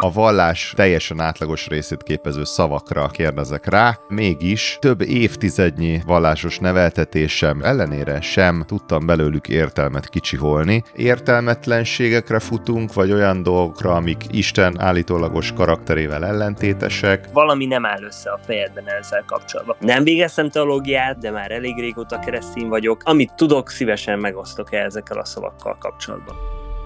[0.00, 8.20] a vallás teljesen átlagos részét képező szavakra kérdezek rá, mégis több évtizednyi vallásos neveltetésem ellenére
[8.20, 10.82] sem tudtam belőlük értelmet kicsiholni.
[10.94, 17.28] Értelmetlenségekre futunk, vagy olyan dolgokra, amik Isten állítólagos karakterével ellentétesek.
[17.32, 19.76] Valami nem áll össze a fejedben ezzel kapcsolatban.
[19.80, 23.02] Nem végeztem teológiát, de már elég régóta keresztény vagyok.
[23.04, 26.36] Amit tudok, szívesen megosztok el ezekkel a szavakkal kapcsolatban.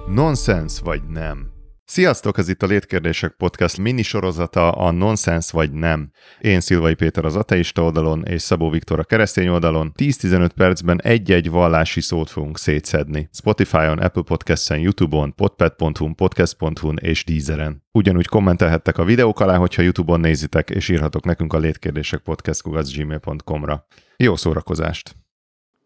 [0.06, 1.51] Nonsens vagy nem?
[1.84, 6.10] Sziasztok, ez itt a Létkérdések Podcast mini sorozata a Nonsens vagy nem.
[6.40, 9.92] Én Szilvai Péter az ateista oldalon, és Szabó Viktor a keresztény oldalon.
[9.96, 13.28] 10-15 percben egy-egy vallási szót fogunk szétszedni.
[13.32, 17.82] Spotify-on, Apple Podcast-en, YouTube-on, podpad.hu, podcast.hu és Deezeren.
[17.92, 22.62] Ugyanúgy kommentelhettek a videók alá, hogyha YouTube-on nézitek, és írhatok nekünk a Létkérdések Podcast
[22.94, 23.86] gmail.com-ra.
[24.16, 25.16] Jó szórakozást!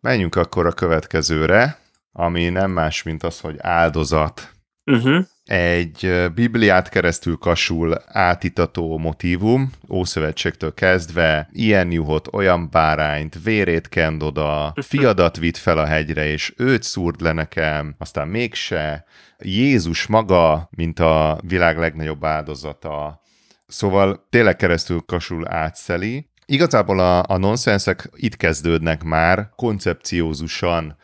[0.00, 1.78] Menjünk akkor a következőre,
[2.12, 4.55] ami nem más, mint az, hogy áldozat.
[4.86, 14.22] Uh-huh egy Bibliát keresztül kasul átitató motivum, Ószövetségtől kezdve, ilyen juhot, olyan bárányt, vérét kend
[14.22, 19.04] oda, fiadat vitt fel a hegyre, és őt szúrd le nekem, aztán mégse,
[19.38, 23.20] Jézus maga, mint a világ legnagyobb áldozata.
[23.66, 26.28] Szóval tényleg keresztül kasul átszeli.
[26.46, 30.96] Igazából a, a nonsensek itt kezdődnek már, koncepciózusan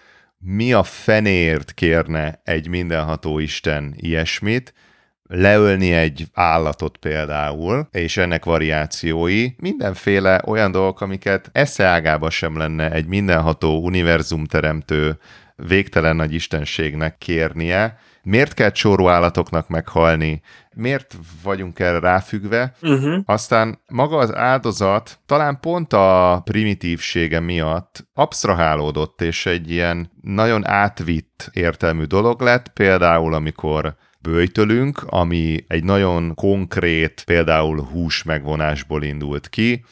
[0.45, 4.75] mi a fenért kérne egy mindenható Isten ilyesmit,
[5.23, 13.07] leölni egy állatot például, és ennek variációi, mindenféle olyan dolgok, amiket eszeágába sem lenne egy
[13.07, 15.19] mindenható univerzumteremtő
[15.57, 20.43] végtelen nagy istenségnek kérnie, miért kell csóró állatoknak meghalni,
[20.75, 22.75] miért vagyunk erre ráfüggve.
[22.83, 23.23] Uh-huh.
[23.25, 31.51] Aztán maga az áldozat talán pont a primitívsége miatt absztrahálódott, és egy ilyen nagyon átvitt
[31.53, 39.85] értelmű dolog lett, például amikor bőjtölünk, ami egy nagyon konkrét, például hús megvonásból indult ki,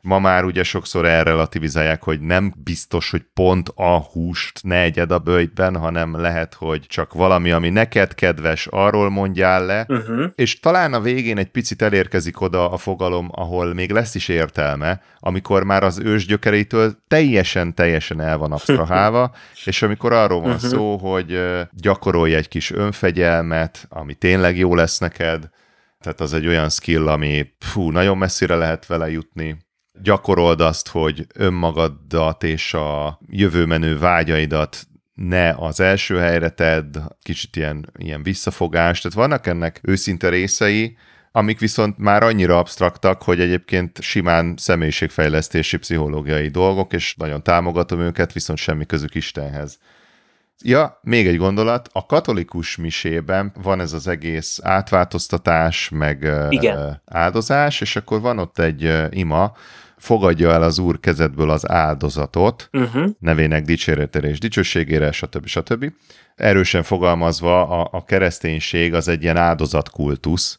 [0.00, 5.18] Ma már ugye sokszor elrelativizálják, hogy nem biztos, hogy pont a húst ne egyed a
[5.18, 10.24] bőjtben, hanem lehet, hogy csak valami, ami neked kedves, arról mondjál le, uh-huh.
[10.34, 15.02] és talán a végén egy picit elérkezik oda a fogalom, ahol még lesz is értelme,
[15.18, 19.34] amikor már az ős gyökereitől teljesen-teljesen el van absztrahálva,
[19.64, 20.70] és amikor arról van uh-huh.
[20.70, 21.40] szó, hogy
[21.70, 25.48] gyakorolj egy kis önfegyelmet, ami tényleg jó lesz neked,
[26.00, 29.56] tehát az egy olyan skill, ami fú, nagyon messzire lehet vele jutni,
[30.02, 37.92] gyakorold azt, hogy önmagadat és a jövőmenő vágyaidat ne az első helyre tedd, kicsit ilyen,
[37.96, 40.96] ilyen visszafogás, tehát vannak ennek őszinte részei,
[41.32, 48.32] amik viszont már annyira absztraktak, hogy egyébként simán személyiségfejlesztési pszichológiai dolgok, és nagyon támogatom őket,
[48.32, 49.78] viszont semmi közük Istenhez.
[50.62, 57.02] Ja, még egy gondolat, a katolikus misében van ez az egész átváltoztatás, meg Igen.
[57.06, 59.52] áldozás, és akkor van ott egy ima,
[59.98, 63.10] fogadja el az Úr kezedből az áldozatot, uh-huh.
[63.18, 65.46] nevének dicséretére és dicsőségére, stb.
[65.46, 65.92] stb.
[66.36, 70.58] Erősen fogalmazva a, a kereszténység az egy ilyen áldozatkultusz,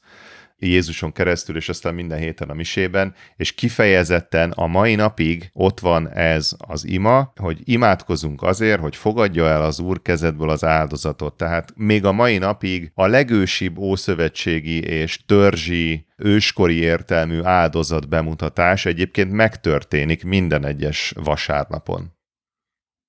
[0.59, 6.09] Jézuson keresztül, és aztán minden héten a misében, és kifejezetten a mai napig ott van
[6.09, 11.38] ez az ima, hogy imádkozunk azért, hogy fogadja el az Úr kezedből az áldozatot.
[11.38, 19.31] Tehát még a mai napig a legősibb ószövetségi és törzsi őskori értelmű áldozat bemutatás egyébként
[19.31, 22.18] megtörténik minden egyes vasárnapon.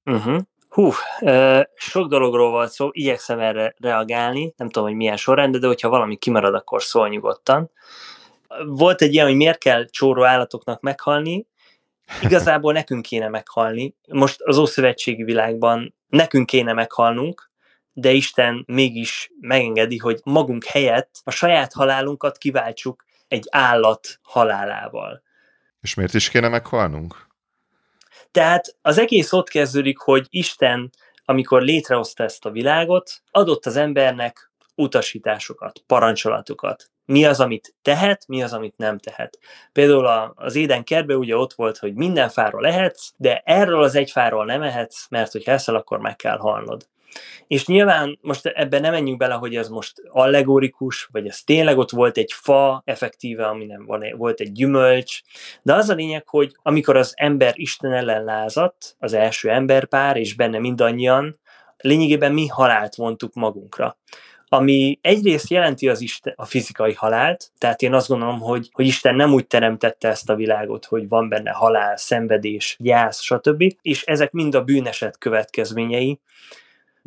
[0.05, 0.41] Uh-huh.
[0.71, 0.91] Hú,
[1.75, 6.17] sok dologról volt szó, igyekszem erre reagálni, nem tudom, hogy milyen sorrend, de hogyha valami
[6.17, 7.71] kimarad, akkor szól nyugodtan.
[8.67, 11.47] Volt egy ilyen, hogy miért kell csóró állatoknak meghalni,
[12.23, 13.95] igazából nekünk kéne meghalni.
[14.09, 17.51] Most az Ószövetségi világban nekünk kéne meghalnunk,
[17.93, 25.23] de Isten mégis megengedi, hogy magunk helyett a saját halálunkat kiváltsuk egy állat halálával.
[25.81, 27.29] És miért is kéne meghalnunk?
[28.31, 30.91] Tehát az egész ott kezdődik, hogy Isten,
[31.25, 36.91] amikor létrehozta ezt a világot, adott az embernek utasításokat, parancsolatokat.
[37.05, 39.39] Mi az, amit tehet, mi az, amit nem tehet.
[39.73, 44.11] Például az éden kertben ugye ott volt, hogy minden fáról lehetsz, de erről az egy
[44.11, 46.87] fáról nem ehetsz, mert hogy eszel, akkor meg kell halnod.
[47.47, 51.91] És nyilván most ebben nem menjünk bele, hogy ez most allegorikus, vagy ez tényleg ott
[51.91, 55.21] volt egy fa effektíve, ami nem van, volt egy gyümölcs,
[55.63, 60.35] de az a lényeg, hogy amikor az ember Isten ellen lázadt, az első emberpár, és
[60.35, 61.39] benne mindannyian,
[61.77, 63.99] lényegében mi halált vontuk magunkra.
[64.53, 69.15] Ami egyrészt jelenti az Isten, a fizikai halált, tehát én azt gondolom, hogy, hogy Isten
[69.15, 73.65] nem úgy teremtette ezt a világot, hogy van benne halál, szenvedés, gyász, stb.
[73.83, 76.21] És ezek mind a bűneset következményei,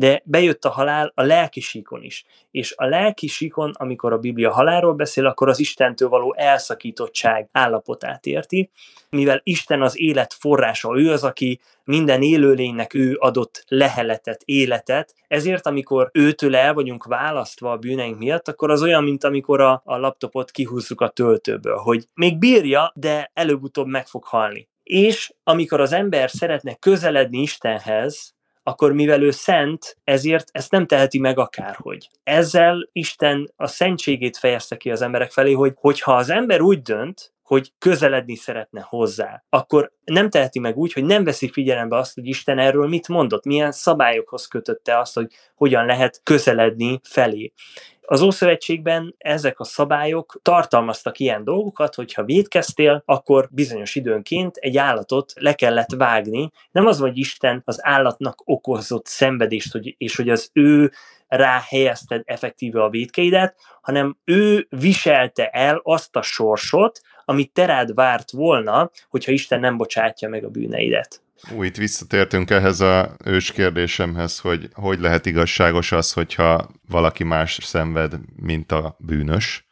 [0.03, 2.25] de bejött a halál a lelki síkon is.
[2.51, 8.25] És a lelki síkon, amikor a Biblia halálról beszél, akkor az Istentől való elszakítottság állapotát
[8.25, 8.69] érti,
[9.09, 15.65] mivel Isten az élet forrása, ő az, aki minden élőlénynek ő adott leheletet, életet, ezért
[15.65, 19.97] amikor őtől el vagyunk választva a bűneink miatt, akkor az olyan, mint amikor a, a
[19.97, 24.67] laptopot kihúzzuk a töltőből, hogy még bírja, de előbb-utóbb meg fog halni.
[24.83, 31.19] És amikor az ember szeretne közeledni Istenhez, akkor mivel ő szent, ezért ezt nem teheti
[31.19, 32.09] meg akárhogy.
[32.23, 37.33] Ezzel Isten a szentségét fejezte ki az emberek felé, hogy hogyha az ember úgy dönt,
[37.53, 42.27] hogy közeledni szeretne hozzá, akkor nem teheti meg úgy, hogy nem veszi figyelembe azt, hogy
[42.27, 47.53] Isten erről mit mondott, milyen szabályokhoz kötötte azt, hogy hogyan lehet közeledni felé.
[48.01, 54.77] Az Ószövetségben ezek a szabályok tartalmaztak ilyen dolgokat, hogy ha védkeztél, akkor bizonyos időnként egy
[54.77, 56.51] állatot le kellett vágni.
[56.71, 60.91] Nem az, hogy Isten az állatnak okozott szenvedést, hogy, és hogy az ő
[61.27, 68.31] rá helyezted effektíve a védkeidet, hanem ő viselte el azt a sorsot, amit terád várt
[68.31, 71.21] volna, hogyha Isten nem bocsátja meg a bűneidet.
[71.51, 77.59] Ú, itt visszatértünk ehhez a ős kérdésemhez, hogy hogy lehet igazságos az, hogyha valaki más
[77.61, 79.67] szenved, mint a bűnös.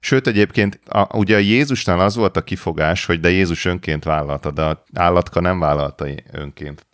[0.00, 4.50] Sőt, egyébként a, ugye a Jézusnál az volt a kifogás, hogy de Jézus önként vállalta,
[4.50, 6.86] de a állatka nem vállalta önként.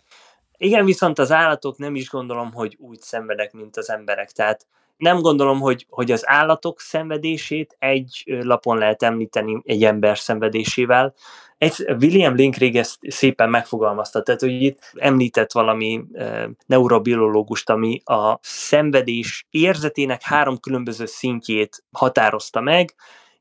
[0.57, 4.31] Igen, viszont az állatok nem is gondolom, hogy úgy szenvedek, mint az emberek.
[4.31, 4.65] Tehát
[4.97, 11.13] nem gondolom, hogy, hogy az állatok szenvedését egy lapon lehet említeni egy ember szenvedésével.
[11.57, 18.37] Egy, William Linkrég ezt szépen megfogalmazta, tehát hogy itt említett valami e, neurobiológust, ami a
[18.41, 22.95] szenvedés érzetének három különböző szintjét határozta meg,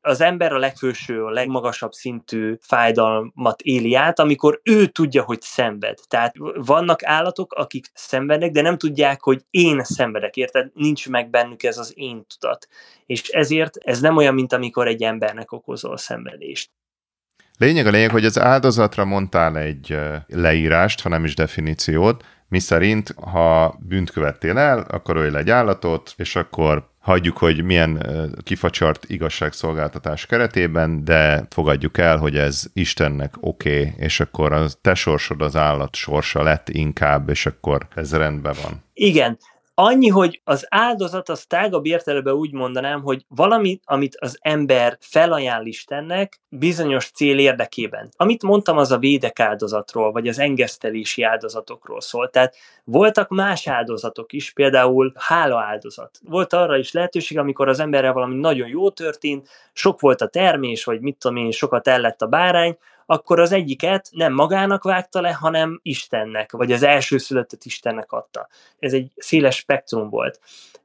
[0.04, 5.98] az ember a legfőső, a legmagasabb szintű fájdalmat éli át, amikor ő tudja, hogy szenved.
[6.08, 10.70] Tehát vannak állatok, akik szenvednek, de nem tudják, hogy én szenvedek, érted?
[10.74, 12.68] Nincs meg bennük ez az én tudat.
[13.06, 16.70] És ezért ez nem olyan, mint amikor egy embernek okozol szenvedést.
[17.58, 23.14] Lényeg a lényeg, hogy az áldozatra mondtál egy leírást, ha nem is definíciót, mi szerint,
[23.20, 28.06] ha bűnt követtél el, akkor ölj egy állatot, és akkor hagyjuk, hogy milyen
[28.42, 34.94] kifacsart igazságszolgáltatás keretében, de fogadjuk el, hogy ez Istennek oké, okay, és akkor a te
[34.94, 38.82] sorsod az állat sorsa lett inkább, és akkor ez rendben van.
[38.94, 39.38] Igen,
[39.74, 45.66] Annyi, hogy az áldozat, az tágabb értelemben úgy mondanám, hogy valami, amit az ember felajánl
[45.66, 48.08] Istennek bizonyos cél érdekében.
[48.16, 52.30] Amit mondtam, az a védek áldozatról, vagy az engesztelési áldozatokról szól.
[52.30, 56.18] Tehát voltak más áldozatok is, például hála áldozat.
[56.22, 60.84] Volt arra is lehetőség, amikor az emberrel valami nagyon jó történt, sok volt a termés,
[60.84, 65.32] vagy mit tudom én, sokat ellett a bárány, akkor az egyiket nem magának vágta le,
[65.32, 68.48] hanem Istennek, vagy az első született Istennek adta.
[68.78, 70.40] Ez egy széles spektrum volt.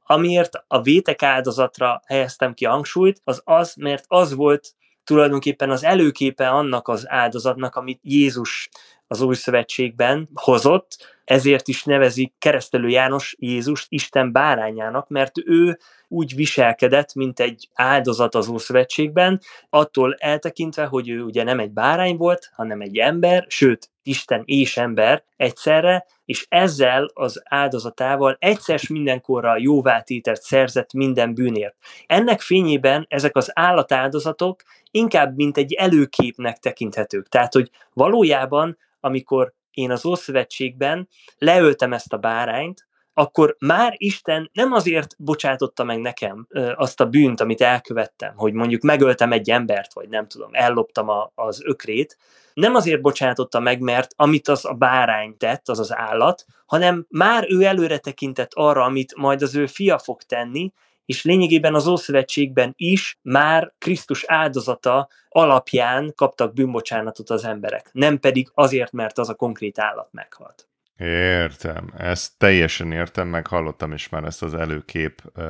[0.06, 4.74] Amiért a vétek áldozatra helyeztem ki hangsúlyt, az az, mert az volt
[5.04, 8.68] tulajdonképpen az előképe annak az áldozatnak, amit Jézus
[9.06, 15.78] az új szövetségben hozott, ezért is nevezik keresztelő János Jézust Isten bárányának, mert ő
[16.08, 19.40] úgy viselkedett, mint egy áldozat az Ószövetségben,
[19.70, 24.76] attól eltekintve, hogy ő ugye nem egy bárány volt, hanem egy ember, sőt, Isten és
[24.76, 31.76] ember egyszerre, és ezzel az áldozatával egyszer mindenkorra jóvátételt szerzett minden bűnért.
[32.06, 37.28] Ennek fényében ezek az állatáldozatok inkább mint egy előképnek tekinthetők.
[37.28, 41.08] Tehát, hogy valójában, amikor én az Ószövetségben
[41.38, 47.40] leöltem ezt a bárányt, akkor már Isten nem azért bocsátotta meg nekem azt a bűnt,
[47.40, 52.16] amit elkövettem, hogy mondjuk megöltem egy embert, vagy nem tudom, elloptam a, az ökrét,
[52.54, 57.46] nem azért bocsátotta meg, mert amit az a bárány tett, az az állat, hanem már
[57.48, 60.72] ő előre tekintett arra, amit majd az ő fia fog tenni,
[61.08, 68.50] és lényegében az Ószövetségben is már Krisztus áldozata alapján kaptak bűnbocsánatot az emberek, nem pedig
[68.54, 70.68] azért, mert az a konkrét állat meghalt.
[70.96, 75.44] Értem, ezt teljesen értem, meg hallottam is már ezt az előkép uh,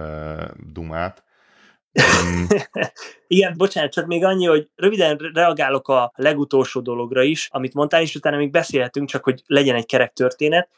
[0.73, 1.25] dumát.
[2.03, 2.45] Mm.
[3.27, 8.15] Igen, bocsánat, csak még annyi, hogy röviden reagálok a legutolsó dologra is, amit mondtál, és
[8.15, 10.69] utána még beszélhetünk, csak hogy legyen egy kerek történet.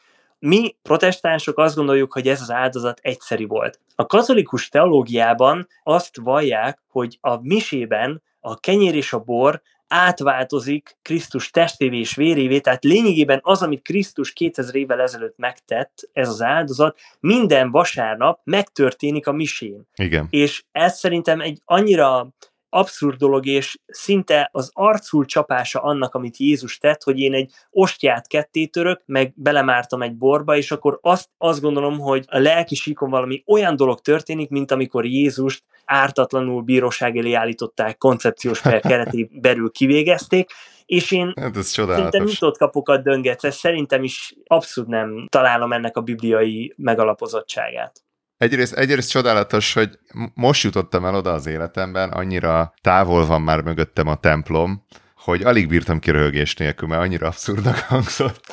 [0.45, 3.79] Mi protestánsok azt gondoljuk, hogy ez az áldozat egyszeri volt.
[3.95, 11.49] A katolikus teológiában azt vallják, hogy a misében a kenyér és a bor átváltozik Krisztus
[11.49, 16.99] testévé és vérévé, tehát lényegében az, amit Krisztus 2000 évvel ezelőtt megtett, ez az áldozat,
[17.19, 19.87] minden vasárnap megtörténik a misén.
[19.95, 20.27] Igen.
[20.29, 22.29] És ez szerintem egy annyira
[22.73, 28.27] abszurd dolog, és szinte az arcul csapása annak, amit Jézus tett, hogy én egy ostját
[28.27, 33.09] ketté török, meg belemártam egy borba, és akkor azt, azt gondolom, hogy a lelki síkon
[33.09, 39.71] valami olyan dolog történik, mint amikor Jézust ártatlanul bíróság elé állították, koncepciós per keretében belül
[39.71, 40.49] kivégezték,
[40.85, 45.97] és én hát ez szerintem nyitott kapukat döngetsz, ez szerintem is abszolút nem találom ennek
[45.97, 48.03] a bibliai megalapozottságát.
[48.41, 49.99] Egyrészt, egyrészt csodálatos, hogy
[50.33, 54.85] most jutottam el oda az életemben, annyira távol van már mögöttem a templom,
[55.23, 58.45] hogy alig bírtam ki röhögés nélkül, mert annyira abszurdnak hangzott,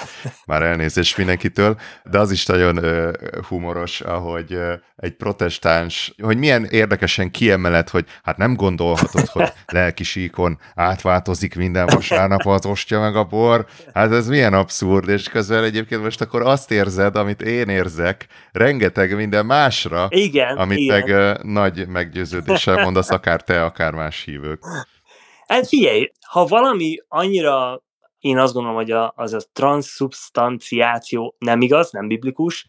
[0.47, 3.13] már elnézést mindenkitől, de az is nagyon ö,
[3.49, 10.05] humoros, ahogy ö, egy protestáns, hogy milyen érdekesen kiemelet, hogy hát nem gondolhatod, hogy lelki
[10.05, 15.65] síkon átváltozik minden vasárnap az ostya meg a bor, hát ez milyen abszurd, és közben
[15.65, 20.99] egyébként most akkor azt érzed, amit én érzek, rengeteg minden másra, igen, amit igen.
[20.99, 24.63] meg ö, nagy meggyőződéssel mondasz, akár te, akár más hívők.
[25.49, 27.83] Hát figyelj, ha valami annyira,
[28.19, 32.67] én azt gondolom, hogy a, az a transzubstanciáció nem igaz, nem biblikus,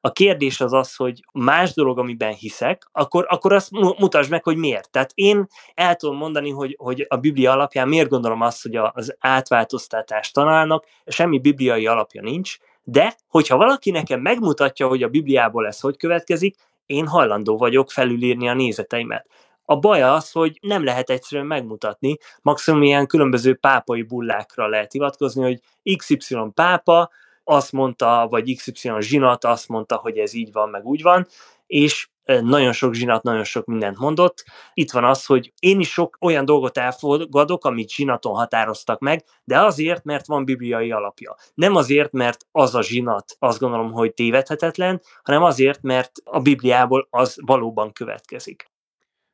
[0.00, 4.56] a kérdés az az, hogy más dolog, amiben hiszek, akkor, akkor azt mutasd meg, hogy
[4.56, 4.90] miért.
[4.90, 9.16] Tehát én el tudom mondani, hogy, hogy a Biblia alapján miért gondolom azt, hogy az
[9.18, 15.80] átváltoztatást tanálnak, semmi bibliai alapja nincs, de hogyha valaki nekem megmutatja, hogy a Bibliából ez
[15.80, 16.56] hogy következik,
[16.86, 19.26] én hajlandó vagyok felülírni a nézeteimet.
[19.70, 25.42] A baj az, hogy nem lehet egyszerűen megmutatni, maximum ilyen különböző pápai bullákra lehet hivatkozni,
[25.42, 25.60] hogy
[25.96, 27.10] XY pápa
[27.44, 31.26] azt mondta, vagy XY zsinat azt mondta, hogy ez így van, meg úgy van,
[31.66, 34.44] és nagyon sok zsinat, nagyon sok mindent mondott.
[34.74, 39.60] Itt van az, hogy én is sok olyan dolgot elfogadok, amit zsinaton határoztak meg, de
[39.60, 41.36] azért, mert van bibliai alapja.
[41.54, 47.06] Nem azért, mert az a zsinat azt gondolom, hogy tévedhetetlen, hanem azért, mert a Bibliából
[47.10, 48.70] az valóban következik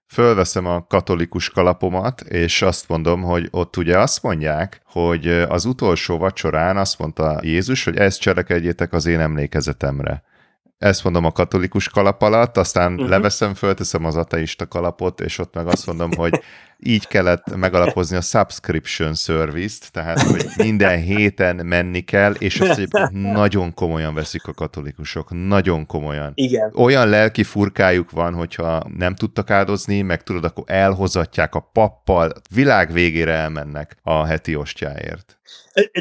[0.06, 6.18] fölveszem a katolikus kalapomat, és azt mondom, hogy ott ugye azt mondják, hogy az utolsó
[6.18, 10.22] vacsorán azt mondta Jézus, hogy ezt cselekedjétek az én emlékezetemre
[10.78, 13.08] ezt mondom a katolikus kalap alatt, aztán uh-huh.
[13.08, 16.40] leveszem, fölteszem az ateista kalapot, és ott meg azt mondom, hogy
[16.78, 23.12] így kellett megalapozni a subscription service-t, tehát hogy minden héten menni kell, és ezt egyébként
[23.12, 26.32] nagyon komolyan veszik a katolikusok, nagyon komolyan.
[26.34, 26.72] Igen.
[26.74, 32.92] Olyan lelki furkájuk van, hogyha nem tudtak áldozni, meg tudod, akkor elhozatják a pappal, világ
[32.92, 35.38] végére elmennek a heti ostjáért.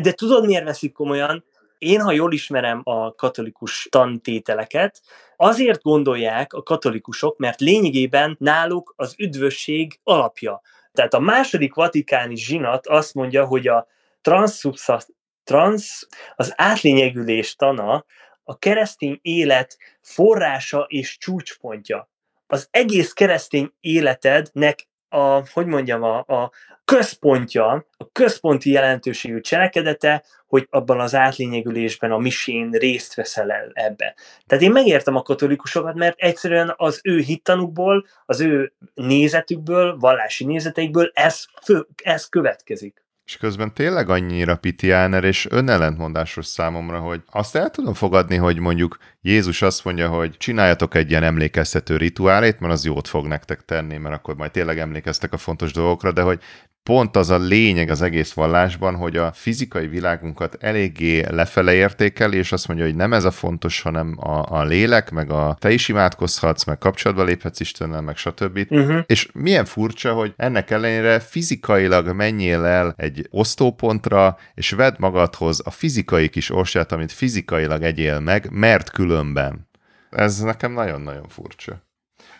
[0.01, 1.44] De tudod, miért veszik komolyan?
[1.86, 5.01] Én, ha jól ismerem a katolikus tantételeket,
[5.36, 10.62] azért gondolják a katolikusok, mert lényegében náluk az üdvösség alapja.
[10.92, 13.88] Tehát a második vatikáni zsinat azt mondja, hogy a
[14.22, 18.06] transz, az átlényegülés tana
[18.44, 22.10] a keresztény élet forrása és csúcspontja.
[22.48, 26.51] Az egész keresztény életednek a, hogy mondjam, a, a
[26.86, 34.15] központja, a központi jelentőségű cselekedete, hogy abban az átlényegülésben, a misén részt veszel el ebbe.
[34.48, 41.12] Tehát én megértem a katolikusokat, mert egyszerűen az ő hittanukból, az ő nézetükből, vallási nézeteikből
[41.13, 43.04] ez, fő, ez következik.
[43.25, 48.98] És közben tényleg annyira pitiáner és önellentmondásos számomra, hogy azt el tudom fogadni, hogy mondjuk
[49.22, 53.98] Jézus azt mondja, hogy csináljatok egy ilyen emlékeztető rituálét, mert az jót fog nektek tenni,
[53.98, 56.41] mert akkor majd tényleg emlékeztek a fontos dolgokra, de hogy
[56.86, 62.51] pont az a lényeg az egész vallásban, hogy a fizikai világunkat eléggé lefele értékeli, és
[62.51, 65.88] azt mondja, hogy nem ez a fontos, hanem a, a lélek, meg a te is
[65.88, 68.65] imádkozhatsz, meg kapcsolatba léphetsz Istennel, meg stb.
[68.70, 69.00] Uh-huh.
[69.06, 75.72] És milyen furcsa, hogy ennek ellenére fizikailag menjél el egy osztópontra, és vedd magadhoz a
[75.72, 79.68] fizikai kis orsát, amit fizikailag egyél meg, mert különben.
[80.10, 81.84] Ez nekem nagyon-nagyon furcsa.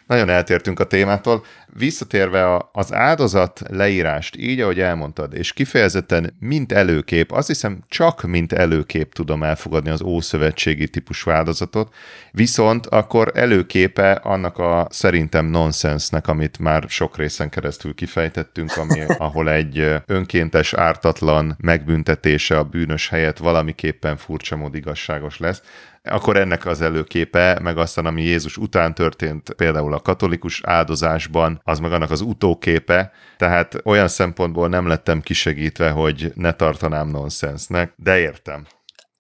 [0.07, 1.43] Nagyon eltértünk a témától.
[1.67, 8.53] Visszatérve az áldozat leírást, így ahogy elmondtad, és kifejezetten mint előkép, azt hiszem csak mint
[8.53, 11.93] előkép tudom elfogadni az ószövetségi típusú áldozatot,
[12.31, 19.50] viszont akkor előképe annak a szerintem nonsensnek, amit már sok részen keresztül kifejtettünk, ami, ahol
[19.50, 25.62] egy önkéntes, ártatlan megbüntetése a bűnös helyett valamiképpen furcsa mód igazságos lesz
[26.05, 31.79] akkor ennek az előképe, meg aztán, ami Jézus után történt, például a katolikus áldozásban, az
[31.79, 38.19] meg annak az utóképe, tehát olyan szempontból nem lettem kisegítve, hogy ne tartanám nonsensnek, de
[38.19, 38.65] értem.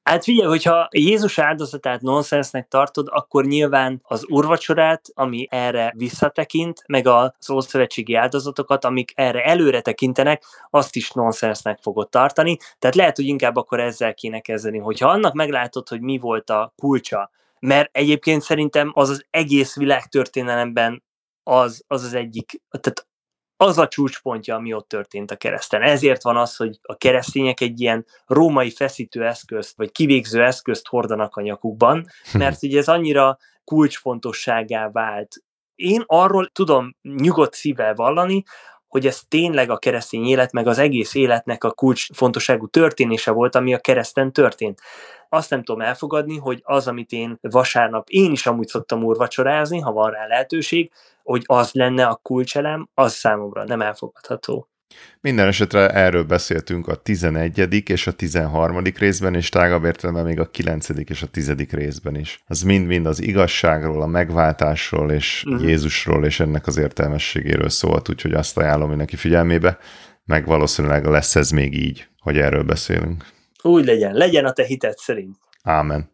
[0.09, 7.07] Hát figyelj, hogyha Jézus áldozatát nonsensnek tartod, akkor nyilván az urvacsorát, ami erre visszatekint, meg
[7.07, 12.57] az ószövetségi áldozatokat, amik erre előre tekintenek, azt is nonsensnek fogod tartani.
[12.79, 16.73] Tehát lehet, hogy inkább akkor ezzel kéne kezdeni, hogyha annak meglátod, hogy mi volt a
[16.77, 21.03] kulcsa, mert egyébként szerintem az az egész világtörténelemben
[21.43, 23.07] az az, az egyik, tehát
[23.57, 25.81] az a csúcspontja, ami ott történt a kereszten.
[25.81, 31.35] Ezért van az, hogy a keresztények egy ilyen római feszítő eszközt, vagy kivégző eszközt hordanak
[31.35, 35.35] a nyakukban, mert ugye ez annyira kulcsfontosságá vált.
[35.75, 38.43] Én arról tudom nyugodt szívvel vallani,
[38.87, 43.73] hogy ez tényleg a keresztény élet, meg az egész életnek a kulcsfontosságú történése volt, ami
[43.73, 44.81] a kereszten történt.
[45.29, 49.91] Azt nem tudom elfogadni, hogy az, amit én vasárnap, én is amúgy szoktam úrvacsorázni, ha
[49.91, 50.91] van rá lehetőség,
[51.23, 54.67] hogy az lenne a kulcselem, az számomra nem elfogadható.
[55.21, 57.89] Minden esetre erről beszéltünk a 11.
[57.89, 58.81] és a 13.
[58.97, 60.89] részben, és tágabb értelemben még a 9.
[60.89, 61.53] és a 10.
[61.69, 62.43] részben is.
[62.47, 65.67] Az mind-mind az igazságról, a megváltásról és uh-huh.
[65.67, 69.77] Jézusról és ennek az értelmességéről szólt, úgyhogy azt ajánlom neki figyelmébe,
[70.25, 73.25] meg valószínűleg lesz ez még így, hogy erről beszélünk.
[73.61, 75.37] Úgy legyen, legyen a te hited szerint.
[75.63, 76.13] Ámen.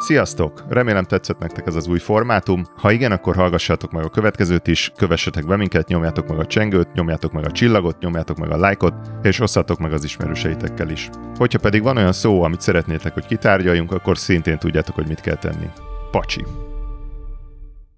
[0.00, 0.64] Sziasztok!
[0.68, 2.64] Remélem tetszett nektek ez az új formátum.
[2.76, 6.92] Ha igen, akkor hallgassátok meg a következőt is, kövessetek be minket, nyomjátok meg a csengőt,
[6.92, 11.08] nyomjátok meg a csillagot, nyomjátok meg a lájkot, és osszátok meg az ismerőseitekkel is.
[11.36, 15.36] Hogyha pedig van olyan szó, amit szeretnétek, hogy kitárgyaljunk, akkor szintén tudjátok, hogy mit kell
[15.36, 15.66] tenni.
[16.10, 16.69] Pacsi!